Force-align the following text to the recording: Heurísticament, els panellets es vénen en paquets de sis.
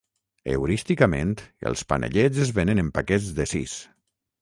Heurísticament, 0.53 1.35
els 1.73 1.85
panellets 1.93 2.43
es 2.49 2.57
vénen 2.59 2.85
en 2.87 2.93
paquets 2.99 3.33
de 3.43 3.51
sis. 3.57 3.81